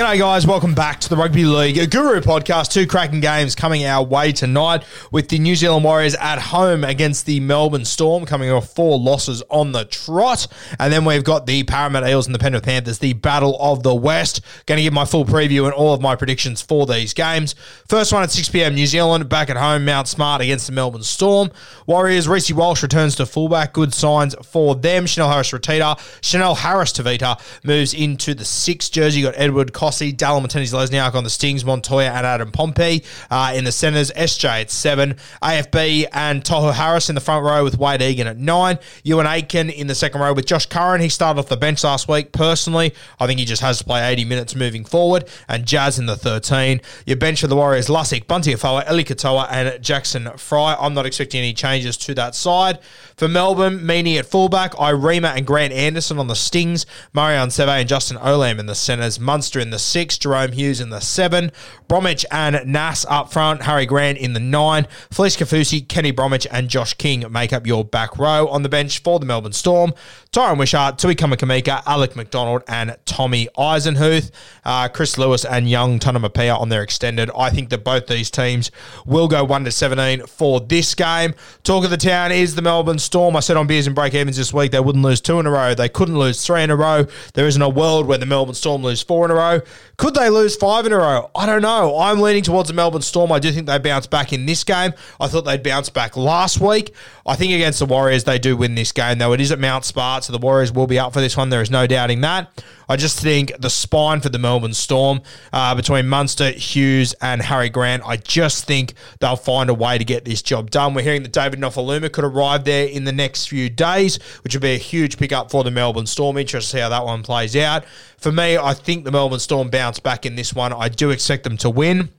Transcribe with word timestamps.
G'day, 0.00 0.18
guys. 0.18 0.46
Welcome 0.46 0.74
back 0.74 0.98
to 1.00 1.10
the 1.10 1.16
Rugby 1.18 1.44
League 1.44 1.90
Guru 1.90 2.22
podcast. 2.22 2.72
Two 2.72 2.86
cracking 2.86 3.20
games 3.20 3.54
coming 3.54 3.84
our 3.84 4.02
way 4.02 4.32
tonight 4.32 4.82
with 5.12 5.28
the 5.28 5.38
New 5.38 5.54
Zealand 5.54 5.84
Warriors 5.84 6.14
at 6.14 6.38
home 6.38 6.84
against 6.84 7.26
the 7.26 7.38
Melbourne 7.40 7.84
Storm, 7.84 8.24
coming 8.24 8.50
off 8.50 8.74
four 8.74 8.98
losses 8.98 9.42
on 9.50 9.72
the 9.72 9.84
trot. 9.84 10.46
And 10.78 10.90
then 10.90 11.04
we've 11.04 11.22
got 11.22 11.44
the 11.44 11.64
Parramatta 11.64 12.08
Eels 12.08 12.24
and 12.24 12.34
the 12.34 12.38
Penrith 12.38 12.62
Panthers, 12.62 12.98
the 12.98 13.12
Battle 13.12 13.58
of 13.60 13.82
the 13.82 13.94
West. 13.94 14.40
Going 14.64 14.78
to 14.78 14.82
give 14.82 14.94
my 14.94 15.04
full 15.04 15.26
preview 15.26 15.64
and 15.64 15.74
all 15.74 15.92
of 15.92 16.00
my 16.00 16.16
predictions 16.16 16.62
for 16.62 16.86
these 16.86 17.12
games. 17.12 17.54
First 17.86 18.10
one 18.10 18.22
at 18.22 18.30
6 18.30 18.48
p.m. 18.48 18.74
New 18.74 18.86
Zealand, 18.86 19.28
back 19.28 19.50
at 19.50 19.58
home, 19.58 19.84
Mount 19.84 20.08
Smart 20.08 20.40
against 20.40 20.66
the 20.66 20.72
Melbourne 20.72 21.02
Storm. 21.02 21.50
Warriors, 21.86 22.26
Reece 22.26 22.50
Walsh 22.52 22.82
returns 22.82 23.16
to 23.16 23.26
fullback. 23.26 23.74
Good 23.74 23.92
signs 23.92 24.34
for 24.46 24.74
them. 24.74 25.04
Chanel 25.04 25.28
Harris 25.28 25.50
Ratita. 25.50 26.00
Chanel 26.24 26.54
Harris 26.54 26.94
Tavita 26.94 27.38
moves 27.62 27.92
into 27.92 28.32
the 28.32 28.46
sixth 28.46 28.92
jersey. 28.92 29.20
You 29.20 29.26
got 29.26 29.34
Edward 29.36 29.74
Cossey, 29.90 30.12
Dallin 30.12 30.46
Watene-Zelezniak 30.46 31.16
on 31.16 31.24
the 31.24 31.30
Stings, 31.30 31.64
Montoya 31.64 32.10
and 32.10 32.24
Adam 32.24 32.52
Pompey 32.52 33.02
uh, 33.28 33.52
in 33.56 33.64
the 33.64 33.72
centres. 33.72 34.12
SJ 34.12 34.60
at 34.60 34.70
seven. 34.70 35.16
AFB 35.42 36.06
and 36.12 36.44
Tohu 36.44 36.72
Harris 36.72 37.08
in 37.08 37.16
the 37.16 37.20
front 37.20 37.44
row 37.44 37.64
with 37.64 37.76
Wade 37.76 38.00
Egan 38.00 38.28
at 38.28 38.38
nine. 38.38 38.78
Euan 39.04 39.26
Aitken 39.26 39.68
in 39.68 39.88
the 39.88 39.96
second 39.96 40.20
row 40.20 40.32
with 40.32 40.46
Josh 40.46 40.66
Curran. 40.66 41.00
He 41.00 41.08
started 41.08 41.40
off 41.40 41.48
the 41.48 41.56
bench 41.56 41.82
last 41.82 42.06
week. 42.06 42.30
Personally, 42.30 42.94
I 43.18 43.26
think 43.26 43.40
he 43.40 43.44
just 43.44 43.62
has 43.62 43.78
to 43.78 43.84
play 43.84 44.08
80 44.12 44.26
minutes 44.26 44.54
moving 44.54 44.84
forward. 44.84 45.28
And 45.48 45.66
Jazz 45.66 45.98
in 45.98 46.06
the 46.06 46.16
13. 46.16 46.80
Your 47.04 47.16
bench 47.16 47.40
for 47.40 47.48
the 47.48 47.56
Warriors, 47.56 47.88
Lussick, 47.88 48.28
Bunty 48.28 48.52
Afoa, 48.52 48.84
Eli 48.88 49.02
Katoa, 49.02 49.48
and 49.50 49.82
Jackson 49.82 50.30
Frei. 50.36 50.76
I'm 50.78 50.94
not 50.94 51.04
expecting 51.04 51.40
any 51.40 51.52
changes 51.52 51.96
to 51.96 52.14
that 52.14 52.36
side. 52.36 52.78
For 53.16 53.26
Melbourne, 53.26 53.80
Meaney 53.80 54.20
at 54.20 54.26
fullback, 54.26 54.74
Irema 54.74 55.36
and 55.36 55.44
Grant 55.44 55.72
Anderson 55.72 56.20
on 56.20 56.28
the 56.28 56.36
Stings, 56.36 56.86
Marion 57.12 57.48
Seve 57.48 57.80
and 57.80 57.88
Justin 57.88 58.18
Olam 58.18 58.60
in 58.60 58.66
the 58.66 58.76
centres, 58.76 59.18
Munster 59.18 59.58
in 59.58 59.70
the 59.70 59.79
six, 59.80 60.16
Jahrome 60.16 60.52
Hughes 60.52 60.80
in 60.80 60.90
the 60.90 61.00
seven, 61.00 61.50
Bromwich 61.88 62.24
and 62.30 62.60
Nass 62.72 63.04
up 63.08 63.32
front, 63.32 63.62
Harry 63.62 63.86
Grant 63.86 64.18
in 64.18 64.32
the 64.32 64.40
nine, 64.40 64.86
Felise 65.10 65.36
Kaufusi, 65.36 65.86
Kenny 65.88 66.12
Bromwich, 66.12 66.46
and 66.50 66.68
Josh 66.68 66.94
King 66.94 67.24
make 67.30 67.52
up 67.52 67.66
your 67.66 67.84
back 67.84 68.18
row 68.18 68.46
on 68.48 68.62
the 68.62 68.68
bench 68.68 69.02
for 69.02 69.18
the 69.18 69.26
Melbourne 69.26 69.52
Storm. 69.52 69.92
Tyran 70.32 70.58
Wishart, 70.58 70.96
Tui 70.98 71.16
Kamikamica, 71.16 71.82
Alec 71.86 72.14
MacDonald, 72.14 72.62
and 72.68 72.96
Tommy 73.04 73.48
Eisenhuth, 73.58 74.30
uh, 74.64 74.86
Chris 74.88 75.18
Lewis, 75.18 75.44
and 75.44 75.68
young 75.68 75.98
Tunamapia 75.98 76.56
on 76.56 76.68
their 76.68 76.82
extended. 76.82 77.30
I 77.36 77.50
think 77.50 77.70
that 77.70 77.82
both 77.82 78.06
these 78.06 78.30
teams 78.30 78.70
will 79.04 79.26
go 79.26 79.42
1 79.42 79.64
to 79.64 79.72
17 79.72 80.26
for 80.26 80.60
this 80.60 80.94
game. 80.94 81.34
Talk 81.64 81.84
of 81.84 81.90
the 81.90 81.96
town 81.96 82.30
is 82.30 82.54
the 82.54 82.62
Melbourne 82.62 83.00
Storm. 83.00 83.34
I 83.34 83.40
said 83.40 83.56
on 83.56 83.66
Beers 83.66 83.86
and 83.86 83.96
Break 83.96 84.14
Evens 84.14 84.36
this 84.36 84.52
week 84.52 84.70
they 84.70 84.78
wouldn't 84.78 85.04
lose 85.04 85.20
two 85.20 85.40
in 85.40 85.46
a 85.46 85.50
row. 85.50 85.74
They 85.74 85.88
couldn't 85.88 86.18
lose 86.18 86.46
three 86.46 86.62
in 86.62 86.70
a 86.70 86.76
row. 86.76 87.06
There 87.34 87.48
isn't 87.48 87.60
a 87.60 87.68
world 87.68 88.06
where 88.06 88.18
the 88.18 88.26
Melbourne 88.26 88.54
Storm 88.54 88.82
lose 88.82 89.02
four 89.02 89.24
in 89.24 89.32
a 89.32 89.34
row. 89.34 89.60
Could 89.96 90.14
they 90.14 90.30
lose 90.30 90.56
five 90.56 90.86
in 90.86 90.92
a 90.92 90.96
row? 90.96 91.30
I 91.34 91.44
don't 91.44 91.60
know. 91.60 91.98
I'm 91.98 92.20
leaning 92.20 92.42
towards 92.42 92.68
the 92.68 92.74
Melbourne 92.74 93.02
Storm. 93.02 93.30
I 93.30 93.38
do 93.38 93.52
think 93.52 93.66
they 93.66 93.78
bounce 93.78 94.06
back 94.06 94.32
in 94.32 94.46
this 94.46 94.64
game. 94.64 94.94
I 95.20 95.28
thought 95.28 95.42
they'd 95.42 95.62
bounce 95.62 95.90
back 95.90 96.16
last 96.16 96.60
week. 96.60 96.94
I 97.26 97.36
think 97.36 97.52
against 97.52 97.80
the 97.80 97.86
Warriors, 97.86 98.24
they 98.24 98.38
do 98.38 98.56
win 98.56 98.74
this 98.74 98.92
game, 98.92 99.18
though. 99.18 99.32
It 99.32 99.40
is 99.40 99.52
at 99.52 99.58
Mount 99.58 99.84
Smart, 99.84 100.24
so 100.24 100.32
the 100.32 100.38
Warriors 100.38 100.72
will 100.72 100.86
be 100.86 100.98
up 100.98 101.12
for 101.12 101.20
this 101.20 101.36
one. 101.36 101.50
There 101.50 101.60
is 101.60 101.70
no 101.70 101.86
doubting 101.86 102.22
that. 102.22 102.64
I 102.88 102.96
just 102.96 103.20
think 103.20 103.52
the 103.56 103.70
spine 103.70 104.20
for 104.20 104.30
the 104.30 104.38
Melbourne 104.38 104.74
Storm 104.74 105.20
uh, 105.52 105.76
between 105.76 106.08
Munster, 106.08 106.50
Hughes, 106.50 107.14
and 107.20 107.40
Harry 107.40 107.68
Grant, 107.68 108.02
I 108.04 108.16
just 108.16 108.64
think 108.64 108.94
they'll 109.20 109.36
find 109.36 109.70
a 109.70 109.74
way 109.74 109.96
to 109.96 110.04
get 110.04 110.24
this 110.24 110.42
job 110.42 110.70
done. 110.72 110.94
We're 110.94 111.02
hearing 111.02 111.22
that 111.22 111.32
David 111.32 111.60
Nofoaluma 111.60 112.10
could 112.10 112.24
arrive 112.24 112.64
there 112.64 112.88
in 112.88 113.04
the 113.04 113.12
next 113.12 113.46
few 113.46 113.70
days, 113.70 114.18
which 114.42 114.56
would 114.56 114.62
be 114.62 114.74
a 114.74 114.78
huge 114.78 115.18
pickup 115.18 115.52
for 115.52 115.62
the 115.62 115.70
Melbourne 115.70 116.06
Storm. 116.06 116.36
Interested 116.36 116.72
to 116.72 116.76
see 116.78 116.80
how 116.80 116.88
that 116.88 117.04
one 117.04 117.22
plays 117.22 117.54
out. 117.54 117.84
For 118.18 118.32
me, 118.32 118.58
I 118.58 118.74
think 118.74 119.04
the 119.04 119.10
Melbourne 119.10 119.38
Storm 119.38 119.49
bounce 119.70 119.98
back 119.98 120.26
in 120.26 120.34
this 120.36 120.54
one. 120.54 120.72
I 120.72 120.88
do 120.88 121.10
expect 121.10 121.44
them 121.44 121.56
to 121.58 121.70
win. 121.70 122.10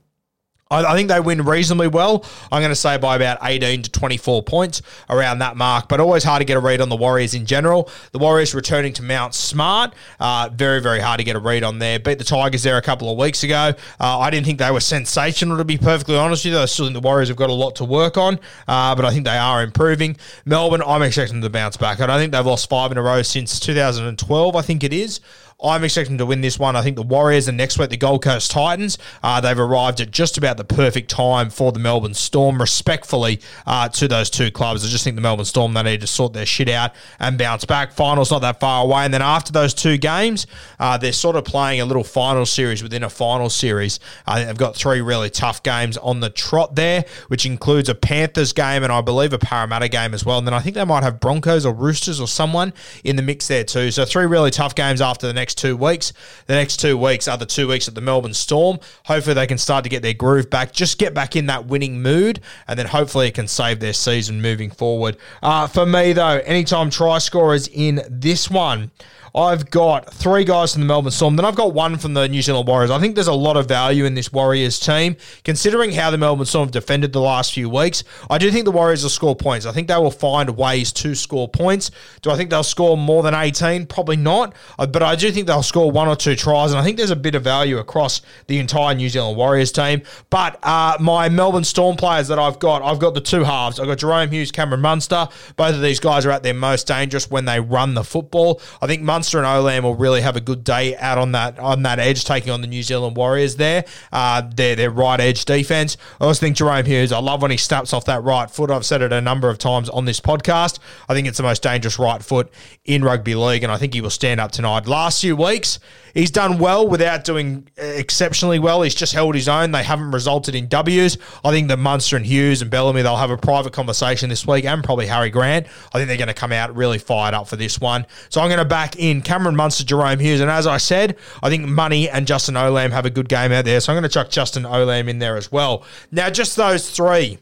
I, 0.72 0.92
I 0.92 0.96
think 0.96 1.08
they 1.08 1.20
win 1.20 1.44
reasonably 1.44 1.88
well. 1.88 2.24
I'm 2.50 2.62
going 2.62 2.70
to 2.70 2.76
say 2.76 2.96
by 2.96 3.14
about 3.14 3.38
18 3.42 3.82
to 3.82 3.90
24 3.90 4.42
points 4.42 4.82
around 5.10 5.38
that 5.40 5.56
mark, 5.56 5.88
but 5.88 6.00
always 6.00 6.24
hard 6.24 6.40
to 6.40 6.44
get 6.44 6.56
a 6.56 6.60
read 6.60 6.80
on 6.80 6.88
the 6.88 6.96
Warriors 6.96 7.34
in 7.34 7.46
general. 7.46 7.90
The 8.12 8.18
Warriors 8.18 8.54
returning 8.54 8.92
to 8.94 9.02
Mount 9.02 9.34
Smart, 9.34 9.94
uh, 10.18 10.48
very, 10.52 10.80
very 10.80 11.00
hard 11.00 11.18
to 11.18 11.24
get 11.24 11.36
a 11.36 11.38
read 11.38 11.62
on 11.62 11.78
there. 11.78 11.98
Beat 11.98 12.18
the 12.18 12.24
Tigers 12.24 12.62
there 12.62 12.78
a 12.78 12.82
couple 12.82 13.10
of 13.10 13.18
weeks 13.18 13.44
ago. 13.44 13.74
Uh, 14.00 14.18
I 14.18 14.30
didn't 14.30 14.46
think 14.46 14.58
they 14.58 14.70
were 14.70 14.80
sensational, 14.80 15.58
to 15.58 15.64
be 15.64 15.76
perfectly 15.76 16.16
honest 16.16 16.44
with 16.44 16.54
you. 16.54 16.60
I 16.60 16.64
still 16.64 16.86
think 16.86 16.94
the 16.94 17.00
Warriors 17.00 17.28
have 17.28 17.36
got 17.36 17.50
a 17.50 17.54
lot 17.54 17.76
to 17.76 17.84
work 17.84 18.16
on, 18.16 18.40
uh, 18.66 18.94
but 18.94 19.04
I 19.04 19.10
think 19.10 19.26
they 19.26 19.36
are 19.36 19.62
improving. 19.62 20.16
Melbourne, 20.46 20.82
I'm 20.84 21.02
expecting 21.02 21.40
them 21.40 21.42
to 21.42 21.50
bounce 21.50 21.76
back. 21.76 22.00
I 22.00 22.06
don't 22.06 22.18
think 22.18 22.32
they've 22.32 22.46
lost 22.46 22.68
five 22.68 22.90
in 22.90 22.98
a 22.98 23.02
row 23.02 23.22
since 23.22 23.60
2012, 23.60 24.56
I 24.56 24.62
think 24.62 24.82
it 24.82 24.92
is. 24.92 25.20
I'm 25.62 25.84
expecting 25.84 26.18
to 26.18 26.26
win 26.26 26.40
this 26.40 26.58
one. 26.58 26.76
I 26.76 26.82
think 26.82 26.96
the 26.96 27.02
Warriors 27.02 27.48
and 27.48 27.56
next 27.56 27.78
week 27.78 27.90
the 27.90 27.96
Gold 27.96 28.22
Coast 28.22 28.50
Titans. 28.50 28.98
Uh, 29.22 29.40
they've 29.40 29.58
arrived 29.58 30.00
at 30.00 30.10
just 30.10 30.38
about 30.38 30.56
the 30.56 30.64
perfect 30.64 31.10
time 31.10 31.50
for 31.50 31.72
the 31.72 31.78
Melbourne 31.78 32.14
Storm. 32.14 32.60
Respectfully 32.60 33.40
uh, 33.66 33.88
to 33.90 34.08
those 34.08 34.30
two 34.30 34.50
clubs, 34.50 34.84
I 34.84 34.88
just 34.88 35.04
think 35.04 35.16
the 35.16 35.22
Melbourne 35.22 35.44
Storm 35.44 35.74
they 35.74 35.82
need 35.82 36.00
to 36.00 36.06
sort 36.06 36.32
their 36.32 36.46
shit 36.46 36.68
out 36.68 36.92
and 37.18 37.38
bounce 37.38 37.64
back. 37.64 37.92
Finals 37.92 38.30
not 38.30 38.40
that 38.40 38.60
far 38.60 38.84
away, 38.84 39.04
and 39.04 39.14
then 39.14 39.22
after 39.22 39.52
those 39.52 39.74
two 39.74 39.96
games, 39.98 40.46
uh, 40.78 40.98
they're 40.98 41.12
sort 41.12 41.36
of 41.36 41.44
playing 41.44 41.80
a 41.80 41.84
little 41.84 42.04
final 42.04 42.44
series 42.46 42.82
within 42.82 43.02
a 43.02 43.10
final 43.10 43.48
series. 43.48 44.00
They've 44.26 44.56
got 44.56 44.76
three 44.76 45.00
really 45.00 45.30
tough 45.30 45.62
games 45.62 45.96
on 45.98 46.20
the 46.20 46.30
trot 46.30 46.74
there, 46.74 47.04
which 47.28 47.46
includes 47.46 47.88
a 47.88 47.94
Panthers 47.94 48.52
game 48.52 48.82
and 48.82 48.92
I 48.92 49.00
believe 49.00 49.32
a 49.32 49.38
Parramatta 49.38 49.88
game 49.88 50.14
as 50.14 50.24
well. 50.24 50.38
And 50.38 50.46
then 50.46 50.54
I 50.54 50.60
think 50.60 50.74
they 50.74 50.84
might 50.84 51.02
have 51.02 51.20
Broncos 51.20 51.64
or 51.64 51.72
Roosters 51.72 52.20
or 52.20 52.28
someone 52.28 52.72
in 53.04 53.16
the 53.16 53.22
mix 53.22 53.48
there 53.48 53.64
too. 53.64 53.90
So 53.90 54.04
three 54.04 54.26
really 54.26 54.50
tough 54.50 54.74
games 54.74 55.00
after 55.00 55.26
the 55.26 55.32
next 55.32 55.51
two 55.54 55.76
weeks. 55.76 56.12
The 56.46 56.54
next 56.54 56.78
two 56.78 56.96
weeks 56.96 57.28
are 57.28 57.36
the 57.36 57.46
two 57.46 57.68
weeks 57.68 57.88
at 57.88 57.94
the 57.94 58.00
Melbourne 58.00 58.34
Storm. 58.34 58.78
Hopefully 59.06 59.34
they 59.34 59.46
can 59.46 59.58
start 59.58 59.84
to 59.84 59.90
get 59.90 60.02
their 60.02 60.14
groove 60.14 60.50
back, 60.50 60.72
just 60.72 60.98
get 60.98 61.14
back 61.14 61.36
in 61.36 61.46
that 61.46 61.66
winning 61.66 62.02
mood, 62.02 62.40
and 62.68 62.78
then 62.78 62.86
hopefully 62.86 63.28
it 63.28 63.34
can 63.34 63.48
save 63.48 63.80
their 63.80 63.92
season 63.92 64.40
moving 64.40 64.70
forward. 64.70 65.16
Uh, 65.42 65.66
for 65.66 65.86
me 65.86 66.12
though, 66.12 66.40
anytime 66.44 66.90
try 66.90 67.18
scorers 67.18 67.68
in 67.68 68.02
this 68.08 68.50
one. 68.50 68.90
I've 69.34 69.70
got 69.70 70.12
three 70.12 70.44
guys 70.44 70.72
from 70.72 70.82
the 70.82 70.86
Melbourne 70.86 71.10
Storm. 71.10 71.36
Then 71.36 71.46
I've 71.46 71.56
got 71.56 71.72
one 71.72 71.96
from 71.96 72.12
the 72.12 72.28
New 72.28 72.42
Zealand 72.42 72.68
Warriors. 72.68 72.90
I 72.90 72.98
think 72.98 73.14
there's 73.14 73.28
a 73.28 73.32
lot 73.32 73.56
of 73.56 73.66
value 73.66 74.04
in 74.04 74.14
this 74.14 74.30
Warriors 74.30 74.78
team, 74.78 75.16
considering 75.42 75.92
how 75.92 76.10
the 76.10 76.18
Melbourne 76.18 76.44
Storm 76.44 76.66
have 76.66 76.72
defended 76.72 77.14
the 77.14 77.20
last 77.20 77.54
few 77.54 77.70
weeks. 77.70 78.04
I 78.28 78.36
do 78.36 78.50
think 78.50 78.66
the 78.66 78.70
Warriors 78.70 79.02
will 79.02 79.10
score 79.10 79.34
points. 79.34 79.64
I 79.64 79.72
think 79.72 79.88
they 79.88 79.96
will 79.96 80.10
find 80.10 80.50
ways 80.50 80.92
to 80.92 81.14
score 81.14 81.48
points. 81.48 81.90
Do 82.20 82.30
I 82.30 82.36
think 82.36 82.50
they'll 82.50 82.62
score 82.62 82.98
more 82.98 83.22
than 83.22 83.34
18? 83.34 83.86
Probably 83.86 84.16
not. 84.16 84.54
Uh, 84.78 84.86
but 84.86 85.02
I 85.02 85.16
do 85.16 85.30
think 85.32 85.46
they'll 85.46 85.62
score 85.62 85.90
one 85.90 86.08
or 86.08 86.16
two 86.16 86.36
tries. 86.36 86.72
And 86.72 86.78
I 86.78 86.84
think 86.84 86.98
there's 86.98 87.10
a 87.10 87.16
bit 87.16 87.34
of 87.34 87.42
value 87.42 87.78
across 87.78 88.20
the 88.48 88.58
entire 88.58 88.94
New 88.94 89.08
Zealand 89.08 89.38
Warriors 89.38 89.72
team. 89.72 90.02
But 90.28 90.58
uh, 90.62 90.98
my 91.00 91.30
Melbourne 91.30 91.64
Storm 91.64 91.96
players 91.96 92.28
that 92.28 92.38
I've 92.38 92.58
got, 92.58 92.82
I've 92.82 92.98
got 92.98 93.14
the 93.14 93.20
two 93.22 93.44
halves. 93.44 93.80
I've 93.80 93.86
got 93.86 93.96
Jahrome 93.96 94.30
Hughes, 94.30 94.52
Cameron 94.52 94.82
Munster. 94.82 95.26
Both 95.56 95.74
of 95.74 95.80
these 95.80 96.00
guys 96.00 96.26
are 96.26 96.30
at 96.30 96.42
their 96.42 96.52
most 96.52 96.86
dangerous 96.86 97.30
when 97.30 97.46
they 97.46 97.60
run 97.60 97.94
the 97.94 98.04
football. 98.04 98.60
I 98.82 98.86
think 98.86 99.00
Munster 99.00 99.21
and 99.24 99.46
Olam 99.46 99.82
will 99.82 99.94
really 99.94 100.20
have 100.20 100.36
a 100.36 100.40
good 100.40 100.64
day 100.64 100.96
out 100.96 101.18
on 101.18 101.32
that 101.32 101.58
on 101.58 101.82
that 101.82 101.98
edge, 101.98 102.24
taking 102.24 102.50
on 102.50 102.60
the 102.60 102.66
New 102.66 102.82
Zealand 102.82 103.16
Warriors 103.16 103.56
there. 103.56 103.84
Uh, 104.12 104.42
their 104.54 104.76
their 104.76 104.90
right 104.90 105.20
edge 105.20 105.44
defense. 105.44 105.96
I 106.20 106.24
also 106.24 106.40
think 106.40 106.56
Jahrome 106.56 106.86
Hughes. 106.86 107.12
I 107.12 107.18
love 107.18 107.42
when 107.42 107.50
he 107.50 107.56
snaps 107.56 107.92
off 107.92 108.04
that 108.06 108.22
right 108.22 108.50
foot. 108.50 108.70
I've 108.70 108.86
said 108.86 109.02
it 109.02 109.12
a 109.12 109.20
number 109.20 109.48
of 109.48 109.58
times 109.58 109.88
on 109.88 110.04
this 110.04 110.20
podcast. 110.20 110.78
I 111.08 111.14
think 111.14 111.26
it's 111.26 111.36
the 111.36 111.42
most 111.42 111.62
dangerous 111.62 111.98
right 111.98 112.22
foot 112.22 112.50
in 112.84 113.04
rugby 113.04 113.34
league, 113.34 113.62
and 113.62 113.72
I 113.72 113.76
think 113.76 113.94
he 113.94 114.00
will 114.00 114.10
stand 114.10 114.40
up 114.40 114.52
tonight. 114.52 114.86
Last 114.86 115.20
few 115.20 115.36
weeks, 115.36 115.78
he's 116.14 116.30
done 116.30 116.58
well 116.58 116.86
without 116.88 117.24
doing 117.24 117.68
exceptionally 117.76 118.58
well. 118.58 118.82
He's 118.82 118.94
just 118.94 119.12
held 119.12 119.34
his 119.34 119.48
own. 119.48 119.72
They 119.72 119.82
haven't 119.82 120.10
resulted 120.10 120.54
in 120.54 120.68
W's. 120.68 121.18
I 121.44 121.50
think 121.50 121.68
that 121.68 121.78
Munster 121.78 122.16
and 122.16 122.26
Hughes 122.26 122.62
and 122.62 122.70
Bellamy 122.70 123.02
they'll 123.02 123.16
have 123.16 123.30
a 123.30 123.36
private 123.36 123.72
conversation 123.72 124.28
this 124.28 124.46
week, 124.46 124.64
and 124.64 124.82
probably 124.84 125.06
Harry 125.06 125.30
Grant. 125.30 125.66
I 125.92 125.98
think 125.98 126.08
they're 126.08 126.16
going 126.16 126.28
to 126.28 126.34
come 126.34 126.52
out 126.52 126.74
really 126.74 126.98
fired 126.98 127.34
up 127.34 127.48
for 127.48 127.56
this 127.56 127.80
one. 127.80 128.06
So 128.28 128.40
I'm 128.40 128.48
going 128.48 128.58
to 128.58 128.64
back 128.64 128.98
in 128.98 129.22
Cameron 129.22 129.56
Munster, 129.56 129.84
Jahrome 129.84 130.20
Hughes, 130.20 130.40
and 130.40 130.50
as 130.50 130.66
I 130.66 130.78
said, 130.78 131.16
I 131.42 131.50
think 131.50 131.66
Money 131.66 132.08
and 132.08 132.26
Justin 132.26 132.54
Olam 132.54 132.90
have 132.90 133.06
a 133.06 133.10
good 133.10 133.28
game 133.28 133.52
out 133.52 133.64
there. 133.64 133.80
So 133.80 133.92
I'm 133.92 133.96
going 133.96 134.02
to 134.04 134.08
chuck 134.08 134.30
Justin 134.30 134.64
Olam 134.64 135.08
in 135.08 135.18
there 135.18 135.36
as 135.36 135.50
well. 135.50 135.84
Now, 136.10 136.30
just 136.30 136.56
those 136.56 136.90
three 136.90 137.38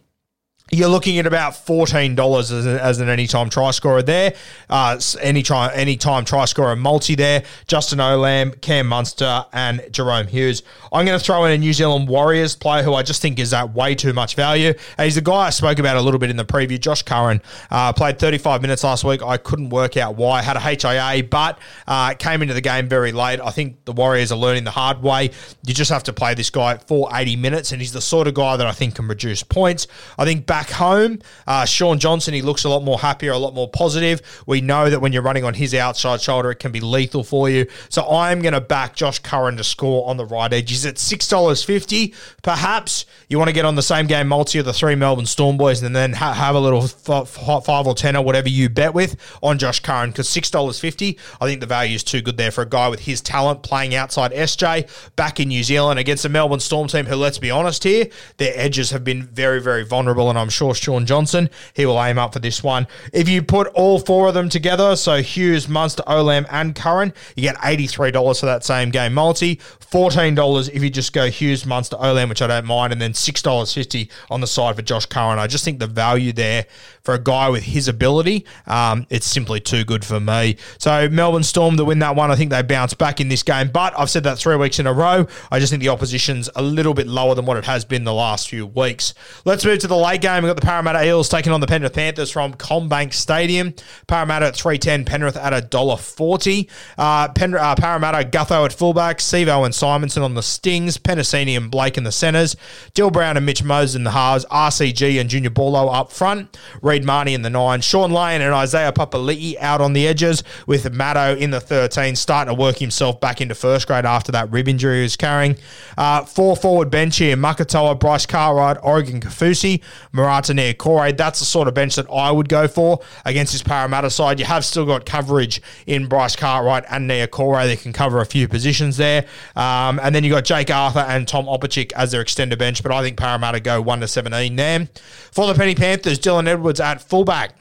you're 0.70 0.88
looking 0.88 1.18
at 1.18 1.26
about 1.26 1.56
fourteen 1.56 2.14
dollars 2.14 2.52
as, 2.52 2.66
as, 2.66 3.00
an 3.00 3.08
anytime 3.08 3.50
try 3.50 3.70
scorer 3.72 4.02
there. 4.02 4.34
Uh, 4.68 5.00
anytime 5.20 5.70
anytime 5.74 6.24
try 6.24 6.44
scorer 6.44 6.76
multi 6.76 7.14
there. 7.14 7.42
Justin 7.66 7.98
Olam, 7.98 8.60
Cam 8.60 8.86
Munster, 8.86 9.44
and 9.52 9.80
Jahrome 9.90 10.28
Hughes. 10.28 10.62
I'm 10.92 11.06
going 11.06 11.18
to 11.18 11.24
throw 11.24 11.44
in 11.44 11.52
a 11.52 11.58
New 11.58 11.72
Zealand 11.72 12.08
Warriors 12.08 12.56
player 12.56 12.82
who 12.82 12.94
I 12.94 13.02
just 13.02 13.22
think 13.22 13.38
is 13.38 13.52
at 13.52 13.74
way 13.74 13.94
too 13.94 14.12
much 14.12 14.34
value. 14.34 14.74
He's 14.98 15.14
the 15.14 15.20
guy 15.20 15.46
I 15.46 15.50
spoke 15.50 15.78
about 15.78 15.96
a 15.96 16.00
little 16.00 16.20
bit 16.20 16.30
in 16.30 16.36
the 16.36 16.44
preview. 16.44 16.80
Josh 16.80 17.02
Curran 17.02 17.40
uh, 17.70 17.92
played 17.92 18.18
35 18.18 18.62
minutes 18.62 18.84
last 18.84 19.04
week. 19.04 19.22
I 19.22 19.36
couldn't 19.36 19.70
work 19.70 19.96
out 19.96 20.16
why. 20.16 20.42
Had 20.42 20.56
a 20.56 20.60
HIA, 20.60 21.24
but 21.24 21.58
uh, 21.86 22.14
came 22.14 22.42
into 22.42 22.54
the 22.54 22.60
game 22.60 22.88
very 22.88 23.12
late. 23.12 23.40
I 23.40 23.50
think 23.50 23.84
the 23.84 23.92
Warriors 23.92 24.30
are 24.30 24.38
learning 24.38 24.64
the 24.64 24.70
hard 24.70 25.02
way. 25.02 25.30
You 25.64 25.74
just 25.74 25.90
have 25.90 26.04
to 26.04 26.12
play 26.12 26.34
this 26.34 26.50
guy 26.50 26.78
for 26.78 27.08
80 27.12 27.36
minutes, 27.36 27.72
and 27.72 27.80
he's 27.80 27.92
the 27.92 28.00
sort 28.00 28.28
of 28.28 28.34
guy 28.34 28.56
that 28.56 28.66
I 28.66 28.72
think 28.72 28.96
can 28.96 29.08
reduce 29.08 29.42
points. 29.42 29.86
I 30.18 30.24
think 30.24 30.46
back 30.46 30.59
back 30.60 30.70
home, 30.72 31.18
uh, 31.46 31.64
Shaun 31.64 31.98
Johnson, 31.98 32.34
he 32.34 32.42
looks 32.42 32.64
a 32.64 32.68
lot 32.68 32.82
more 32.82 32.98
happier, 32.98 33.32
a 33.32 33.38
lot 33.38 33.54
more 33.54 33.68
positive. 33.68 34.20
We 34.46 34.60
know 34.60 34.90
that 34.90 35.00
when 35.00 35.10
you're 35.10 35.22
running 35.22 35.42
on 35.42 35.54
his 35.54 35.72
outside 35.72 36.20
shoulder, 36.20 36.50
it 36.50 36.56
can 36.56 36.70
be 36.70 36.80
lethal 36.80 37.24
for 37.24 37.48
you. 37.48 37.66
So 37.88 38.06
I'm 38.10 38.42
going 38.42 38.52
to 38.52 38.60
back 38.60 38.94
Josh 38.94 39.20
Curran 39.20 39.56
to 39.56 39.64
score 39.64 40.06
on 40.06 40.18
the 40.18 40.26
right 40.26 40.52
edge. 40.52 40.68
He's 40.68 40.84
at 40.84 40.96
$6.50. 40.96 42.14
Perhaps 42.42 43.06
you 43.30 43.38
want 43.38 43.48
to 43.48 43.54
get 43.54 43.64
on 43.64 43.74
the 43.74 43.82
same 43.82 44.06
game 44.06 44.28
multi 44.28 44.58
of 44.58 44.66
the 44.66 44.74
three 44.74 44.94
Melbourne 44.94 45.24
Storm 45.24 45.56
boys 45.56 45.82
and 45.82 45.96
then 45.96 46.12
ha- 46.12 46.34
have 46.34 46.54
a 46.54 46.60
little 46.60 46.84
f- 46.84 47.30
five 47.30 47.86
or 47.86 47.94
10 47.94 48.16
or 48.16 48.22
whatever 48.22 48.50
you 48.50 48.68
bet 48.68 48.92
with 48.92 49.16
on 49.42 49.58
Josh 49.58 49.80
Curran 49.80 50.10
because 50.10 50.28
$6.50, 50.28 51.18
I 51.40 51.46
think 51.46 51.60
the 51.60 51.66
value 51.66 51.94
is 51.94 52.04
too 52.04 52.20
good 52.20 52.36
there 52.36 52.50
for 52.50 52.62
a 52.62 52.68
guy 52.68 52.88
with 52.88 53.00
his 53.00 53.22
talent 53.22 53.62
playing 53.62 53.94
outside 53.94 54.32
SJ 54.32 55.14
back 55.16 55.40
in 55.40 55.48
New 55.48 55.62
Zealand 55.62 55.98
against 55.98 56.26
a 56.26 56.28
Melbourne 56.28 56.60
Storm 56.60 56.86
team 56.86 57.06
who, 57.06 57.16
let's 57.16 57.38
be 57.38 57.50
honest 57.50 57.84
here, 57.84 58.08
their 58.36 58.52
edges 58.54 58.90
have 58.90 59.04
been 59.04 59.22
very, 59.22 59.62
very 59.62 59.86
vulnerable 59.86 60.28
and 60.28 60.38
I'm 60.38 60.49
sure 60.50 60.74
Shaun 60.74 61.06
Johnson, 61.06 61.50
he 61.74 61.86
will 61.86 62.02
aim 62.02 62.18
up 62.18 62.32
for 62.32 62.38
this 62.38 62.62
one. 62.62 62.86
If 63.12 63.28
you 63.28 63.42
put 63.42 63.68
all 63.68 63.98
four 63.98 64.28
of 64.28 64.34
them 64.34 64.48
together, 64.48 64.96
so 64.96 65.22
Hughes, 65.22 65.68
Munster, 65.68 66.02
Olam, 66.06 66.46
and 66.50 66.74
Curran, 66.74 67.12
you 67.36 67.42
get 67.42 67.56
$83 67.56 68.40
for 68.40 68.46
that 68.46 68.64
same 68.64 68.90
game 68.90 69.14
multi. 69.14 69.56
$14 69.56 70.70
if 70.72 70.82
you 70.82 70.90
just 70.90 71.12
go 71.12 71.28
Hughes, 71.28 71.66
Munster, 71.66 71.96
Olam, 71.96 72.28
which 72.28 72.42
I 72.42 72.46
don't 72.46 72.66
mind, 72.66 72.92
and 72.92 73.00
then 73.00 73.12
$6.50 73.12 74.08
on 74.30 74.40
the 74.40 74.46
side 74.46 74.76
for 74.76 74.82
Josh 74.82 75.06
Curran. 75.06 75.38
I 75.38 75.46
just 75.46 75.64
think 75.64 75.78
the 75.78 75.86
value 75.86 76.32
there 76.32 76.66
for 77.02 77.14
a 77.14 77.18
guy 77.18 77.48
with 77.48 77.64
his 77.64 77.88
ability, 77.88 78.46
um, 78.66 79.06
it's 79.10 79.26
simply 79.26 79.58
too 79.60 79.84
good 79.84 80.04
for 80.04 80.20
me. 80.20 80.56
So 80.78 81.08
Melbourne 81.08 81.42
Storm 81.42 81.76
to 81.76 81.84
win 81.84 81.98
that 82.00 82.14
one. 82.14 82.30
I 82.30 82.36
think 82.36 82.50
they 82.50 82.62
bounce 82.62 82.94
back 82.94 83.20
in 83.20 83.28
this 83.28 83.42
game, 83.42 83.70
but 83.72 83.98
I've 83.98 84.10
said 84.10 84.24
that 84.24 84.38
three 84.38 84.56
weeks 84.56 84.78
in 84.78 84.86
a 84.86 84.92
row. 84.92 85.26
I 85.50 85.58
just 85.58 85.70
think 85.70 85.82
the 85.82 85.88
opposition's 85.88 86.48
a 86.54 86.62
little 86.62 86.94
bit 86.94 87.06
lower 87.06 87.34
than 87.34 87.46
what 87.46 87.56
it 87.56 87.64
has 87.64 87.84
been 87.84 88.04
the 88.04 88.14
last 88.14 88.48
few 88.48 88.66
weeks. 88.66 89.14
Let's 89.44 89.64
move 89.64 89.78
to 89.80 89.86
the 89.86 89.96
late 89.96 90.20
game. 90.20 90.39
We've 90.42 90.50
got 90.50 90.60
the 90.60 90.66
Parramatta 90.66 91.04
Eels 91.04 91.28
taking 91.28 91.52
on 91.52 91.60
the 91.60 91.66
Penrith 91.66 91.92
Panthers 91.92 92.30
from 92.30 92.54
CommBank 92.54 93.12
Stadium. 93.12 93.74
Parramatta 94.06 94.46
at 94.46 94.56
310, 94.56 95.04
Penrith 95.04 95.36
at 95.36 95.70
$1.40. 95.70 96.68
Uh, 96.96 97.28
Pen- 97.28 97.54
uh, 97.54 97.74
Parramatta, 97.74 98.28
Gutho 98.28 98.64
at 98.64 98.72
fullback, 98.72 99.18
Sivo 99.18 99.64
and 99.64 99.74
Simonsson 99.74 100.22
on 100.22 100.34
the 100.34 100.42
Stings, 100.42 100.96
Penisini 100.98 101.56
and 101.56 101.70
Blake 101.70 101.98
in 101.98 102.04
the 102.04 102.12
centres, 102.12 102.56
Dill 102.94 103.10
Brown 103.10 103.36
and 103.36 103.44
Mitch 103.44 103.62
Moses 103.62 103.96
in 103.96 104.04
the 104.04 104.12
halves, 104.12 104.46
RCG 104.46 105.20
and 105.20 105.28
Junior 105.28 105.50
Paulo 105.50 105.88
up 105.88 106.10
front, 106.10 106.58
Reed 106.80 107.04
Mahoney 107.04 107.34
in 107.34 107.42
the 107.42 107.50
nine, 107.50 107.82
Shaun 107.82 108.10
Lane 108.10 108.40
and 108.40 108.54
Isaiah 108.54 108.92
Papali'i 108.92 109.58
out 109.60 109.80
on 109.80 109.92
the 109.92 110.06
edges, 110.06 110.42
with 110.66 110.90
Matto 110.92 111.36
in 111.36 111.50
the 111.50 111.60
13, 111.60 112.16
starting 112.16 112.54
to 112.54 112.58
work 112.60 112.78
himself 112.78 113.20
back 113.20 113.40
into 113.40 113.54
first 113.54 113.86
grade 113.86 114.06
after 114.06 114.32
that 114.32 114.50
rib 114.50 114.68
injury 114.68 114.96
he 114.96 115.02
was 115.02 115.16
carrying. 115.16 115.56
Uh, 115.98 116.24
four 116.24 116.56
forward 116.56 116.90
bench 116.90 117.18
here, 117.18 117.36
Makatoa, 117.36 118.00
Bryce 118.00 118.26
Cartwright, 118.26 118.78
Oregon 118.82 119.20
Kafusi, 119.20 119.50
Kaufusi, 119.50 119.82
Marata 120.30 120.54
Niukore. 120.54 121.16
That's 121.16 121.40
the 121.40 121.44
sort 121.44 121.66
of 121.68 121.74
bench 121.74 121.96
that 121.96 122.08
I 122.10 122.30
would 122.30 122.48
go 122.48 122.68
for 122.68 123.00
against 123.24 123.52
this 123.52 123.62
Parramatta 123.62 124.10
side. 124.10 124.38
You 124.38 124.44
have 124.46 124.64
still 124.64 124.86
got 124.86 125.04
coverage 125.04 125.60
in 125.86 126.06
Bryce 126.06 126.36
Cartwright 126.36 126.84
and 126.88 127.10
Niukore. 127.10 127.64
They 127.64 127.76
can 127.76 127.92
cover 127.92 128.20
a 128.20 128.26
few 128.26 128.46
positions 128.46 128.96
there. 128.96 129.26
Um, 129.56 129.98
and 130.02 130.14
then 130.14 130.22
you 130.24 130.30
got 130.30 130.44
Jake 130.44 130.70
Arthur 130.70 131.00
and 131.00 131.26
Tom 131.26 131.46
Opacic 131.46 131.92
as 131.94 132.12
their 132.12 132.20
extended 132.20 132.58
bench, 132.58 132.82
but 132.82 132.92
I 132.92 133.02
think 133.02 133.16
Parramatta 133.16 133.60
go 133.60 133.80
1 133.80 134.00
to 134.00 134.08
17 134.08 134.56
there. 134.56 134.88
For 135.32 135.46
the 135.46 135.54
Penny 135.54 135.74
Panthers, 135.74 136.18
Dylan 136.18 136.46
Edwards 136.46 136.80
at 136.80 137.02
fullback. 137.02 137.56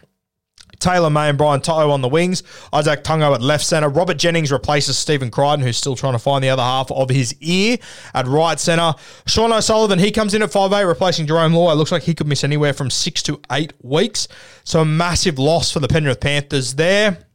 Taylor 0.80 1.10
May 1.10 1.30
and 1.30 1.38
Brian 1.38 1.62
To'o 1.62 1.92
on 1.92 2.02
the 2.02 2.08
wings. 2.08 2.42
Izack 2.74 3.04
Tago 3.04 3.34
at 3.34 3.42
left 3.42 3.66
centre. 3.66 3.90
Robert 3.90 4.18
Jennings 4.18 4.52
replaces 4.52 4.98
Stephen 4.98 5.30
Crichton, 5.30 5.62
who's 5.62 5.78
still 5.78 5.96
trying 5.96 6.14
to 6.14 6.20
find 6.20 6.44
the 6.44 6.50
other 6.50 6.64
half 6.64 6.92
of 6.92 7.10
his 7.10 7.36
ear 7.42 7.78
at 8.14 8.28
right 8.28 8.60
centre. 8.60 8.94
Sean 9.26 9.52
O'Sullivan, 9.52 10.00
he 10.00 10.12
comes 10.12 10.34
in 10.34 10.42
at 10.42 10.52
5'8", 10.52 10.88
replacing 10.88 11.28
Jarome 11.28 11.54
Luai. 11.54 11.74
It 11.74 11.76
looks 11.76 11.92
like 11.92 12.04
he 12.04 12.14
could 12.14 12.28
miss 12.28 12.44
anywhere 12.44 12.74
from 12.74 12.90
six 12.90 13.22
to 13.24 13.40
eight 13.52 13.74
weeks. 13.82 14.28
So 14.64 14.82
a 14.82 14.86
massive 14.86 15.38
loss 15.40 15.72
for 15.72 15.80
the 15.80 15.88
Penrith 15.88 16.20
Panthers 16.20 16.76
there. 16.76 17.29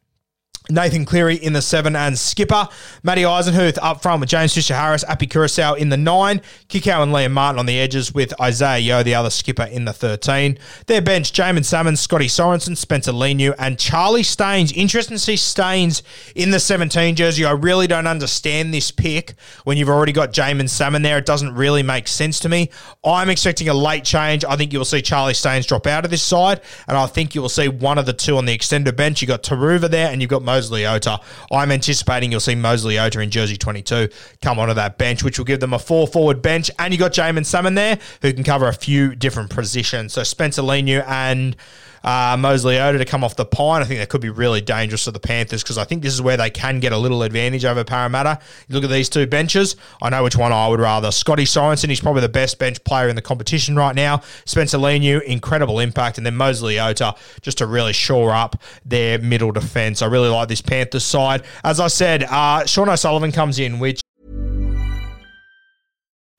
Nathan 0.71 1.05
Cleary 1.05 1.37
in 1.37 1.53
the 1.53 1.61
seven 1.61 1.95
and 1.95 2.19
skipper. 2.19 2.67
Matty 3.03 3.21
Eisenhuth 3.21 3.77
up 3.83 4.01
front 4.01 4.21
with 4.21 4.31
James 4.31 4.55
Fisher 4.55 4.75
Harris, 4.75 5.05
Api 5.05 5.27
Koroisau 5.27 5.77
in 5.77 5.91
the 5.91 5.99
nine. 5.99 6.41
Kikau 6.71 7.03
and 7.03 7.13
Liam 7.13 7.33
Martin 7.33 7.59
on 7.59 7.67
the 7.67 7.79
edges 7.79 8.15
with 8.15 8.33
Isaah 8.41 8.79
Yeo, 8.79 9.03
the 9.03 9.15
other 9.15 9.29
skipper, 9.29 9.65
in 9.65 9.85
the 9.85 9.93
13. 9.93 10.59
Their 10.87 11.03
bench, 11.03 11.35
Jaeman 11.35 11.67
Salmon, 11.67 11.97
Scotty 11.97 12.29
Sorensen, 12.29 12.79
Spencer 12.79 13.13
Leniu, 13.13 13.55
and 13.59 13.79
Charlie 13.79 14.23
Staines. 14.23 14.73
Interesting 14.73 15.17
to 15.17 15.23
see 15.23 15.37
Staines 15.37 16.03
in 16.35 16.51
the 16.51 16.59
17 16.59 17.15
jersey. 17.15 17.45
I 17.45 17.51
really 17.51 17.87
don't 17.87 18.07
understand 18.07 18.73
this 18.73 18.91
pick 18.91 19.35
when 19.65 19.77
you've 19.77 19.91
already 19.91 20.13
got 20.13 20.33
Jaeman 20.33 20.71
Salmon 20.71 21.03
there. 21.03 21.19
It 21.19 21.27
doesn't 21.27 21.55
really 21.55 21.83
make 21.83 22.09
sense 22.09 22.41
to 22.41 22.49
me. 22.49 22.71
I'm 23.05 23.29
expecting 23.29 23.69
a 23.69 23.75
late 23.75 24.05
change. 24.05 24.47
I 24.47 24.57
think 24.57 24.73
you 24.73 24.79
will 24.79 24.87
see 24.87 25.03
Charlie 25.03 25.35
Staines 25.35 25.67
drop 25.67 25.87
out 25.87 26.07
of 26.07 26.11
this 26.11 26.23
side, 26.23 26.63
and 26.89 26.97
I 26.97 27.05
think 27.05 27.35
you 27.35 27.43
will 27.43 27.51
see 27.51 27.69
one 27.69 27.99
of 27.99 28.07
the 28.07 28.15
two 28.15 28.39
on 28.39 28.47
the 28.47 28.55
extended 28.55 28.97
bench. 28.97 29.21
You've 29.21 29.29
got 29.29 29.43
Taruva 29.43 29.91
there, 29.91 30.11
and 30.11 30.23
you've 30.23 30.31
got 30.31 30.43
Moses 30.55 30.71
Leota. 30.71 31.21
I'm 31.51 31.73
anticipating 31.73 32.31
you'll 32.31 32.41
see 32.41 32.55
Moses 32.55 32.93
Leota 32.93 33.21
in 33.23 33.31
jersey 33.31 33.57
22 33.57 34.09
come 34.41 34.61
onto 34.61 34.75
that 34.75 34.99
bench, 34.99 35.25
which 35.25 35.37
will 35.37 35.45
give 35.45 35.59
them 35.59 35.73
a 35.73 35.79
four 35.81 36.07
forward 36.07 36.43
bench. 36.43 36.71
And 36.79 36.95
you 36.95 36.99
got 36.99 37.13
Jaeman 37.13 37.45
Salmon 37.45 37.75
there 37.75 37.99
who 38.23 38.33
can 38.33 38.45
cover 38.45 38.69
a 38.69 38.73
few 38.73 39.17
different 39.17 39.51
positions. 39.51 40.13
So 40.13 40.23
Spencer 40.23 40.63
Leniu 40.63 41.05
and 41.09 41.57
uh, 42.05 42.37
Moses 42.39 42.67
Leota 42.71 42.99
to 42.99 43.05
come 43.05 43.25
off 43.25 43.37
the 43.37 43.45
pine. 43.45 43.83
I 43.83 43.85
think 43.85 44.01
that 44.01 44.09
could 44.09 44.21
be 44.21 44.31
really 44.31 44.61
dangerous 44.61 45.05
for 45.05 45.11
the 45.11 45.21
Panthers 45.21 45.63
because 45.63 45.79
I 45.79 45.85
think 45.85 46.03
this 46.03 46.13
is 46.13 46.23
where 46.23 46.37
they 46.37 46.51
can 46.51 46.81
get 46.81 46.93
a 46.93 46.99
little 46.99 47.23
advantage 47.23 47.65
over 47.65 47.83
Parramatta. 47.83 48.39
You 48.69 48.75
look 48.75 48.85
at 48.85 48.91
these 48.91 49.09
two 49.09 49.27
benches. 49.27 49.77
I 50.03 50.11
know 50.11 50.23
which 50.23 50.37
one 50.37 50.53
I 50.53 50.69
would 50.69 50.81
rather. 50.81 51.11
Scotty 51.11 51.45
Sorensen, 51.45 51.89
he's 51.89 52.01
probably 52.01 52.23
the 52.23 52.29
best 52.29 52.59
bench 52.59 52.83
player 52.85 53.09
in 53.09 53.17
the 53.17 53.23
competition 53.23 53.75
right 53.77 53.95
now. 53.95 54.23
Spencer 54.45 54.79
Leniu, 54.79 55.23
incredible 55.23 55.81
impact. 55.81 56.19
And 56.19 56.27
then 56.27 56.37
Moses 56.37 56.63
Leota 56.63 57.17
just 57.41 57.59
to 57.59 57.67
really 57.67 57.93
shore 57.93 58.33
up 58.33 58.61
their 58.85 59.19
middle 59.19 59.53
defence. 59.53 60.03
I 60.03 60.07
really 60.07 60.29
like 60.29 60.49
this 60.49 60.61
Panthers 60.61 61.05
side. 61.05 61.43
As 61.65 61.81
I 61.81 61.89
said, 61.89 62.25
uh, 62.25 62.67
Sean 62.67 62.89
O'Sullivan 62.89 63.33
comes 63.33 63.59
in, 63.59 63.79
which 63.79 64.01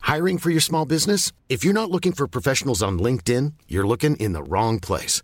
Hiring 0.06 0.38
for 0.38 0.52
your 0.52 0.62
small 0.62 0.86
business? 0.86 1.32
If 1.50 1.64
you're 1.64 1.74
not 1.74 1.90
looking 1.90 2.12
for 2.12 2.28
professionals 2.28 2.84
on 2.84 3.00
LinkedIn, 3.00 3.54
you're 3.68 3.88
looking 3.88 4.16
in 4.18 4.34
the 4.34 4.44
wrong 4.44 4.80
place. 4.80 5.24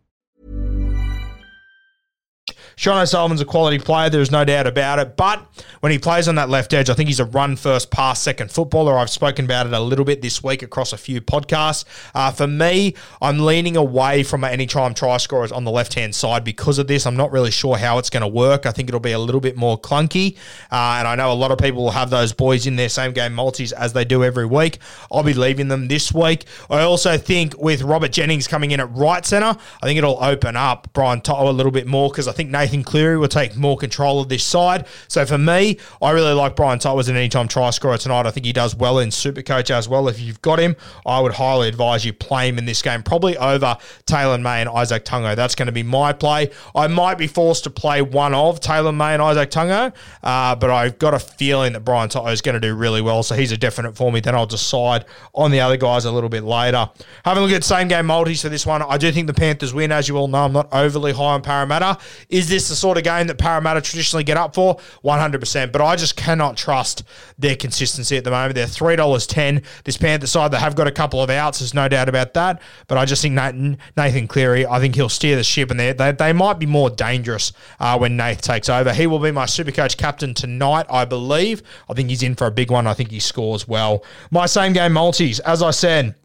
Sean 2.81 2.97
O'Sullivan's 2.97 3.41
a 3.41 3.45
quality 3.45 3.77
player, 3.77 4.09
there's 4.09 4.31
no 4.31 4.43
doubt 4.43 4.65
about 4.65 4.97
it. 4.97 5.15
But 5.15 5.45
when 5.81 5.91
he 5.91 5.99
plays 5.99 6.27
on 6.27 6.33
that 6.33 6.49
left 6.49 6.73
edge, 6.73 6.89
I 6.89 6.95
think 6.95 7.09
he's 7.09 7.19
a 7.19 7.25
run 7.25 7.55
first, 7.55 7.91
pass 7.91 8.19
second 8.19 8.51
footballer. 8.51 8.97
I've 8.97 9.11
spoken 9.11 9.45
about 9.45 9.67
it 9.67 9.73
a 9.73 9.79
little 9.79 10.03
bit 10.03 10.23
this 10.23 10.43
week 10.43 10.63
across 10.63 10.91
a 10.91 10.97
few 10.97 11.21
podcasts. 11.21 11.85
Uh, 12.15 12.31
for 12.31 12.47
me, 12.47 12.95
I'm 13.21 13.37
leaning 13.37 13.77
away 13.77 14.23
from 14.23 14.43
any 14.43 14.65
time 14.65 14.95
try 14.95 15.17
scorers 15.17 15.51
on 15.51 15.63
the 15.63 15.69
left 15.69 15.93
hand 15.93 16.15
side 16.15 16.43
because 16.43 16.79
of 16.79 16.87
this. 16.87 17.05
I'm 17.05 17.15
not 17.15 17.31
really 17.31 17.51
sure 17.51 17.77
how 17.77 17.99
it's 17.99 18.09
going 18.09 18.21
to 18.21 18.27
work. 18.27 18.65
I 18.65 18.71
think 18.71 18.89
it'll 18.89 18.99
be 18.99 19.11
a 19.11 19.19
little 19.19 19.41
bit 19.41 19.55
more 19.55 19.79
clunky. 19.79 20.35
Uh, 20.71 20.97
and 20.97 21.07
I 21.07 21.13
know 21.13 21.31
a 21.31 21.35
lot 21.35 21.51
of 21.51 21.59
people 21.59 21.83
will 21.83 21.91
have 21.91 22.09
those 22.09 22.33
boys 22.33 22.65
in 22.65 22.77
their 22.77 22.89
same 22.89 23.11
game 23.11 23.33
multis 23.33 23.73
as 23.73 23.93
they 23.93 24.05
do 24.05 24.23
every 24.23 24.47
week. 24.47 24.79
I'll 25.11 25.21
be 25.21 25.35
leaving 25.35 25.67
them 25.67 25.87
this 25.87 26.11
week. 26.11 26.45
I 26.67 26.81
also 26.81 27.15
think 27.19 27.55
with 27.61 27.83
Robert 27.83 28.11
Jennings 28.11 28.47
coming 28.47 28.71
in 28.71 28.79
at 28.79 28.91
right 28.91 29.23
centre, 29.23 29.55
I 29.83 29.85
think 29.85 29.99
it'll 29.99 30.17
open 30.19 30.55
up 30.55 30.91
Brian 30.93 31.21
To'o 31.21 31.47
a 31.47 31.51
little 31.51 31.71
bit 31.71 31.85
more 31.85 32.09
because 32.09 32.27
I 32.27 32.31
think 32.31 32.49
Nathan 32.49 32.70
Cleary 32.83 33.17
will 33.17 33.27
take 33.27 33.55
more 33.57 33.77
control 33.77 34.21
of 34.21 34.29
this 34.29 34.43
side. 34.43 34.87
So 35.07 35.25
for 35.25 35.37
me, 35.37 35.77
I 36.01 36.11
really 36.11 36.33
like 36.33 36.55
Brian 36.55 36.79
To'o 36.79 36.97
as 36.99 37.09
an 37.09 37.17
anytime 37.17 37.47
try 37.47 37.69
scorer 37.69 37.97
tonight. 37.97 38.25
I 38.25 38.31
think 38.31 38.45
he 38.45 38.53
does 38.53 38.75
well 38.75 38.99
in 38.99 39.09
Supercoach 39.09 39.69
as 39.69 39.89
well. 39.89 40.07
If 40.07 40.19
you've 40.19 40.41
got 40.41 40.59
him, 40.59 40.75
I 41.05 41.19
would 41.19 41.33
highly 41.33 41.67
advise 41.67 42.05
you 42.05 42.13
play 42.13 42.47
him 42.47 42.57
in 42.57 42.65
this 42.65 42.81
game, 42.81 43.03
probably 43.03 43.37
over 43.37 43.77
Taylor 44.05 44.37
May 44.37 44.61
and 44.61 44.69
Izack 44.69 45.01
Tago. 45.01 45.35
That's 45.35 45.55
going 45.55 45.67
to 45.67 45.71
be 45.71 45.83
my 45.83 46.13
play. 46.13 46.51
I 46.73 46.87
might 46.87 47.17
be 47.17 47.27
forced 47.27 47.65
to 47.65 47.69
play 47.69 48.01
one 48.01 48.33
of 48.33 48.59
Taylor 48.59 48.91
May 48.91 49.13
and 49.13 49.21
Izack 49.21 49.47
Tago, 49.47 49.93
uh, 50.23 50.55
but 50.55 50.69
I've 50.69 50.97
got 50.97 51.13
a 51.13 51.19
feeling 51.19 51.73
that 51.73 51.81
Brian 51.81 52.09
To'o 52.09 52.27
is 52.27 52.41
going 52.41 52.53
to 52.53 52.59
do 52.59 52.73
really 52.73 53.01
well. 53.01 53.23
So 53.23 53.35
he's 53.35 53.51
a 53.51 53.57
definite 53.57 53.95
for 53.95 54.11
me. 54.11 54.19
Then 54.19 54.35
I'll 54.35 54.45
decide 54.45 55.05
on 55.33 55.51
the 55.51 55.59
other 55.59 55.77
guys 55.77 56.05
a 56.05 56.11
little 56.11 56.29
bit 56.29 56.43
later. 56.43 56.89
Having 57.25 57.43
a 57.43 57.45
look 57.47 57.55
at 57.55 57.63
same 57.63 57.87
game 57.87 58.05
multis 58.05 58.41
for 58.41 58.49
this 58.49 58.65
one, 58.65 58.81
I 58.81 58.97
do 58.97 59.11
think 59.11 59.27
the 59.27 59.33
Panthers 59.33 59.73
win. 59.73 59.91
As 59.91 60.07
you 60.07 60.17
all 60.17 60.27
know, 60.27 60.45
I'm 60.45 60.53
not 60.53 60.69
overly 60.71 61.11
high 61.11 61.33
on 61.33 61.41
Parramatta. 61.41 61.97
Is 62.29 62.49
this 62.51 62.69
the 62.69 62.75
sort 62.75 62.97
of 62.97 63.03
game 63.03 63.27
that 63.27 63.37
Parramatta 63.37 63.81
traditionally 63.81 64.23
get 64.23 64.37
up 64.37 64.53
for? 64.53 64.77
100%. 65.03 65.71
But 65.71 65.81
I 65.81 65.95
just 65.95 66.15
cannot 66.15 66.57
trust 66.57 67.03
their 67.39 67.55
consistency 67.55 68.17
at 68.17 68.23
the 68.23 68.31
moment. 68.31 68.55
They're 68.55 68.67
$3.10. 68.67 69.63
This 69.83 69.97
Panther 69.97 70.27
side, 70.27 70.51
they 70.51 70.59
have 70.59 70.75
got 70.75 70.87
a 70.87 70.91
couple 70.91 71.21
of 71.21 71.29
outs. 71.29 71.59
There's 71.59 71.73
no 71.73 71.87
doubt 71.87 72.09
about 72.09 72.33
that. 72.35 72.61
But 72.87 72.97
I 72.97 73.05
just 73.05 73.21
think 73.21 73.33
Nathan, 73.33 73.77
Nathan 73.97 74.27
Cleary, 74.27 74.65
I 74.67 74.79
think 74.79 74.95
he'll 74.95 75.09
steer 75.09 75.35
the 75.35 75.43
ship 75.43 75.71
and 75.71 75.79
they, 75.79 75.93
they, 75.93 76.33
might 76.33 76.59
be 76.59 76.65
more 76.65 76.89
dangerous 76.89 77.51
uh, 77.79 77.97
when 77.97 78.17
Nath 78.17 78.41
takes 78.41 78.69
over. 78.69 78.93
He 78.93 79.07
will 79.07 79.19
be 79.19 79.31
my 79.31 79.45
Supercoach 79.45 79.97
captain 79.97 80.33
tonight, 80.33 80.85
I 80.89 81.05
believe. 81.05 81.63
I 81.89 81.93
think 81.93 82.09
he's 82.09 82.23
in 82.23 82.35
for 82.35 82.47
a 82.47 82.51
big 82.51 82.71
one. 82.71 82.87
I 82.87 82.93
think 82.93 83.11
he 83.11 83.19
scores 83.19 83.67
well. 83.67 84.03
My 84.29 84.45
same 84.45 84.73
game 84.73 84.93
multis, 84.93 85.39
as 85.39 85.61
I 85.61 85.71
said, 85.71 86.15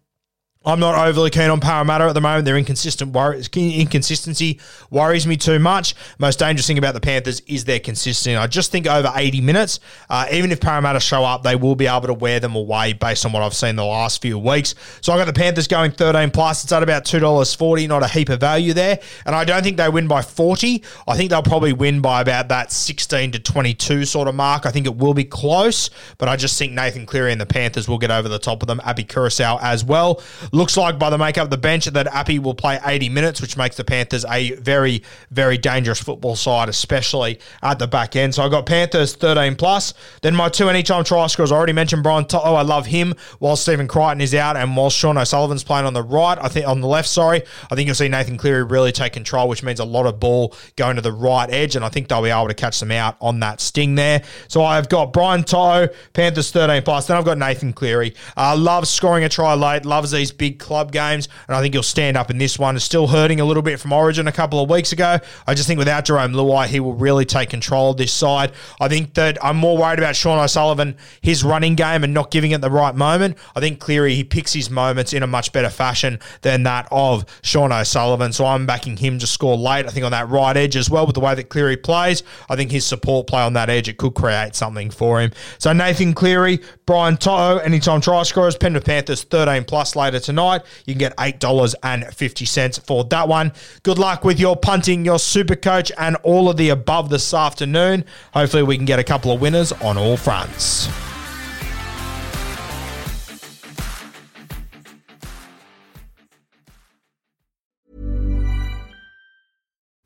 I'm 0.67 0.81
not 0.81 0.99
overly 1.07 1.31
keen 1.31 1.49
on 1.49 1.61
Parramatta 1.61 2.07
at 2.07 2.15
the 2.15 2.21
moment. 2.21 2.45
Their 2.45 2.59
inconsistent 2.59 3.13
worries, 3.13 3.49
inconsistency 3.55 4.59
worries 4.91 5.25
me 5.25 5.37
too 5.37 5.61
much. 5.61 5.95
Most 6.19 6.41
dangerous 6.41 6.67
thing 6.67 6.77
about 6.77 6.95
the 6.95 7.01
Panthers 7.01 7.41
is 7.47 7.65
their 7.65 7.79
consistency. 7.79 8.35
I 8.35 8.49
just 8.49 8.73
think 8.73 8.89
over 8.89 9.13
80 9.15 9.43
minutes, 9.43 9.79
uh, 10.11 10.27
even 10.33 10.51
if 10.51 10.61
Parramatta 10.61 10.99
show 10.99 11.25
up, 11.25 11.45
they 11.45 11.55
will 11.55 11.77
be 11.77 11.87
able 11.87 12.09
to 12.09 12.15
wear 12.15 12.41
them 12.41 12.57
away 12.57 12.95
based 12.95 13.25
on 13.25 13.31
what 13.31 13.45
I've 13.45 13.55
seen 13.55 13.77
the 13.77 13.85
last 13.85 14.21
few 14.21 14.41
weeks. 14.41 14.75
So 15.03 15.13
I 15.13 15.19
got 15.19 15.27
the 15.27 15.33
Panthers 15.33 15.69
going 15.69 15.93
13 15.93 16.33
plus. 16.33 16.65
It's 16.65 16.73
at 16.73 16.83
about 16.83 17.05
$2.40, 17.05 17.87
not 17.87 18.03
a 18.03 18.09
heap 18.09 18.29
of 18.29 18.41
value 18.41 18.73
there. 18.73 18.99
And 19.25 19.37
I 19.37 19.45
don't 19.45 19.63
think 19.63 19.77
they 19.77 19.89
win 19.89 20.09
by 20.09 20.21
40. 20.21 20.83
I 21.07 21.17
think 21.17 21.31
they'll 21.31 21.45
probably 21.45 21.75
win 21.75 22.01
by 22.01 22.23
about 22.23 22.49
that 22.49 22.73
16 22.73 23.31
to 23.33 23.39
22 23.39 24.05
sort 24.05 24.27
of 24.27 24.35
mark. 24.35 24.67
I 24.67 24.73
think 24.73 24.87
it 24.87 24.97
will 24.97 25.15
be 25.15 25.23
close, 25.23 25.91
but 26.19 26.29
I 26.29 26.35
just 26.35 26.59
think 26.59 26.73
Nathan 26.73 27.07
Cleary 27.07 27.31
and 27.31 27.41
the 27.41 27.47
Panthers 27.47 27.89
will 27.89 27.99
get 27.99 28.11
over 28.11 28.29
the 28.29 28.41
top 28.41 28.65
of 28.65 28.67
them. 28.67 28.81
Api 28.85 29.05
Koroisau 29.05 29.61
as 29.63 29.85
well. 29.85 30.21
Looks 30.57 30.79
like 30.79 30.99
by 30.99 31.11
the 31.11 31.19
makeup 31.19 31.45
of 31.45 31.51
the 31.51 31.59
bench 31.59 31.85
that 31.85 32.07
Api 32.07 32.39
will 32.39 32.55
play 32.55 32.81
80 32.83 33.11
minutes, 33.11 33.43
which 33.43 33.59
makes 33.59 33.77
the 33.77 33.85
Panthers 33.85 34.25
a 34.25 34.53
very, 34.53 35.03
very 35.31 35.59
dangerous 35.59 36.01
football 36.01 36.35
side, 36.35 36.71
especially 36.71 37.41
at 37.63 37.79
the 37.79 37.87
back 37.87 38.17
end. 38.17 38.35
So 38.35 38.43
I 38.43 38.49
got 38.49 38.65
Panthers 38.65 39.15
13 39.17 39.57
plus. 39.57 39.93
Then 40.23 40.35
my 40.35 40.49
two 40.49 40.71
anytime 40.71 41.05
try 41.05 41.27
scorers. 41.27 41.53
I 41.53 41.57
already 41.57 41.75
mentioned 41.75 42.03
Brian 42.03 42.25
To'o. 42.25 42.55
I 42.55 42.63
love 42.63 42.87
him 42.87 43.13
while 43.39 43.57
Stephen 43.57 43.87
Crichton 43.87 44.23
is 44.23 44.35
out 44.35 44.57
and 44.57 44.75
while 44.75 44.89
Sean 44.89 45.19
O'Sullivan's 45.19 45.63
playing 45.63 45.85
on 45.85 45.93
the 45.93 46.03
right, 46.03 46.39
I 46.41 46.49
think 46.49 46.67
on 46.67 46.81
the 46.81 46.89
left, 46.89 47.11
sorry. 47.11 47.43
I 47.71 47.75
think 47.75 47.85
you'll 47.85 47.95
see 47.95 48.09
Nathan 48.09 48.39
Cleary 48.39 48.65
really 48.65 48.93
take 48.93 49.13
control, 49.13 49.51
which 49.51 49.63
means 49.63 49.79
a 49.79 49.85
lot 49.85 50.07
of 50.07 50.19
ball 50.19 50.57
going 50.77 50.97
to 50.97 51.03
the 51.03 51.13
right 51.13 51.51
edge, 51.51 51.77
and 51.77 51.85
I 51.85 51.91
think 51.91 52.09
they'll 52.09 52.23
be 52.23 52.31
able 52.31 52.49
to 52.49 52.55
catch 52.55 52.81
them 52.81 52.93
out 52.93 53.19
on 53.21 53.41
that 53.41 53.61
sting 53.61 53.95
there. 53.95 54.23
So 54.49 54.65
I've 54.65 54.89
got 54.89 55.13
Brian 55.13 55.45
To'o, 55.45 55.89
Panthers 56.15 56.51
13 56.51 56.83
plus. 56.83 57.09
Then 57.09 57.19
I've 57.19 57.27
got 57.27 57.37
Nathan 57.37 57.75
Cleary. 57.75 58.15
Uh, 58.39 58.57
loves 58.57 58.89
scoring 58.89 59.23
a 59.25 59.29
try 59.29 59.53
late, 59.53 59.85
loves 59.85 60.13
these 60.13 60.33
big 60.33 60.46
big 60.47 60.61
club 60.61 60.93
games, 60.93 61.29
and 61.49 61.57
I 61.57 61.61
think 61.61 61.75
he'll 61.75 61.83
stand 61.83 62.17
up 62.17 62.31
in 62.31 62.39
this 62.39 62.57
one. 62.57 62.77
It's 62.77 62.85
still 62.85 63.09
hurting 63.09 63.41
a 63.41 63.45
little 63.45 63.65
bit 63.65 63.81
from 63.81 63.93
Origin 63.93 64.29
a 64.29 64.33
couple 64.33 64.61
of 64.63 64.71
weeks 64.71 64.93
ago. 64.93 65.19
I 65.45 65.55
just 65.55 65.67
think 65.67 65.79
without 65.79 66.05
Jarome 66.05 66.35
Luai, 66.35 66.67
he 66.67 66.79
will 66.79 66.95
really 66.95 67.25
take 67.25 67.51
control 67.51 67.91
of 67.91 67.97
this 67.97 68.13
side. 68.13 68.53
I 68.81 68.87
think 68.87 69.15
that 69.15 69.45
I'm 69.45 69.57
more 69.57 69.77
worried 69.77 69.99
about 69.99 70.15
Sean 70.15 70.39
O'Sullivan, 70.39 70.97
his 71.21 71.43
running 71.43 71.75
game, 71.75 72.05
and 72.05 72.15
not 72.15 72.31
giving 72.31 72.53
it 72.53 72.61
the 72.61 72.71
right 72.71 72.95
moment. 72.95 73.37
I 73.57 73.61
think 73.61 73.81
Cleary, 73.81 74.15
he 74.15 74.23
picks 74.23 74.53
his 74.53 74.71
moments 74.71 75.13
in 75.13 75.25
a 75.25 75.27
much 75.27 75.53
better 75.53 75.69
fashion 75.69 76.21
than 76.43 76.63
that 76.63 76.87
of 76.93 77.25
Sean 77.43 77.73
O'Sullivan. 77.73 78.33
So 78.33 78.47
I'm 78.47 78.67
backing 78.67 78.97
him 78.97 79.19
to 79.19 79.27
score 79.27 79.57
late. 79.57 79.87
I 79.87 79.89
think 79.89 80.05
on 80.05 80.13
that 80.13 80.29
right 80.29 80.57
edge 80.57 80.77
as 80.77 80.89
well, 80.89 81.07
with 81.07 81.15
the 81.15 81.21
way 81.21 81.35
that 81.35 81.49
Cleary 81.49 81.77
plays, 81.77 82.23
I 82.49 82.55
think 82.55 82.71
his 82.71 82.87
support 82.87 83.27
play 83.27 83.43
on 83.43 83.55
that 83.55 83.69
edge, 83.69 83.89
it 83.89 83.97
could 83.97 84.15
create 84.15 84.55
something 84.55 84.91
for 84.91 85.21
him. 85.21 85.33
So 85.59 85.73
Nathan 85.73 86.15
Cleary, 86.15 86.61
Brian 86.87 87.17
To'o, 87.17 87.59
anytime 87.59 88.01
try 88.01 88.23
scorers, 88.23 88.57
Penrith 88.57 88.85
Panthers 88.85 89.25
13 89.25 89.65
plus 89.65 89.97
later 89.97 90.21
tonight 90.21 90.36
tonight. 90.37 90.63
You 90.85 90.95
can 90.95 90.99
get 90.99 91.17
$8.50 91.17 92.87
for 92.87 93.05
that 93.05 93.29
one. 93.29 93.53
Good 93.83 93.99
luck 93.99 94.25
with 94.25 94.39
your 94.39 94.57
punting, 94.57 95.05
your 95.05 95.19
super 95.19 95.57
coach, 95.57 95.91
and 95.99 96.17
all 96.23 96.49
of 96.51 96.57
the 96.57 96.69
above 96.69 97.09
this 97.09 97.33
afternoon. 97.33 98.05
Hopefully, 98.35 98.63
we 98.63 98.77
can 98.77 98.87
get 98.87 98.99
a 98.99 99.05
couple 99.05 99.33
of 99.33 99.41
winners 99.41 99.73
on 99.73 99.97
all 99.97 100.17
fronts. 100.17 100.89